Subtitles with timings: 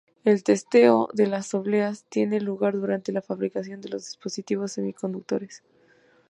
[0.25, 5.61] El testeo de las obleas tiene lugar durante la fabricación de los dispositivos semiconductores.